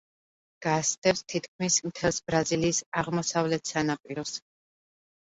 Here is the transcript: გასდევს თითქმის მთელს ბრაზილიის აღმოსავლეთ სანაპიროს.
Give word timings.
გასდევს 0.65 1.21
თითქმის 1.33 1.77
მთელს 1.91 2.21
ბრაზილიის 2.33 2.83
აღმოსავლეთ 3.05 3.75
სანაპიროს. 3.77 4.39